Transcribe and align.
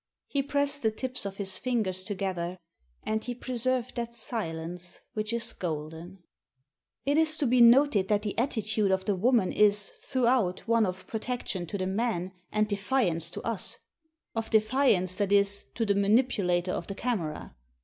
He 0.25 0.41
pressed 0.41 0.81
the 0.81 0.89
tips 0.89 1.27
of 1.27 1.37
his 1.37 1.59
fingers 1.59 2.03
together. 2.03 2.57
And 3.03 3.23
he 3.23 3.35
preserved 3.35 3.93
that 3.97 4.15
silence 4.15 4.99
which 5.13 5.31
is 5.31 5.53
golden. 5.53 6.23
It 7.05 7.19
is 7.19 7.37
to 7.37 7.45
be 7.45 7.61
noted 7.61 8.07
that 8.07 8.23
the 8.23 8.35
attitude 8.35 8.89
of 8.89 9.05
the 9.05 9.13
woman 9.15 9.51
is, 9.51 9.89
throughout, 9.99 10.67
one 10.67 10.87
of 10.87 11.05
protection 11.05 11.67
to 11.67 11.77
the 11.77 11.85
man 11.85 12.31
and 12.51 12.67
defiance 12.67 13.29
to 13.29 13.43
us— 13.43 13.77
of 14.35 14.49
defiance, 14.49 15.17
that 15.17 15.31
is, 15.31 15.65
to 15.75 15.85
the 15.85 15.93
manipu 15.93 16.43
lator 16.43 16.69
of 16.71 16.87
the 16.87 16.95
camera. 16.95 17.55